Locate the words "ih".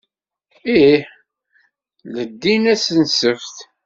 0.87-1.03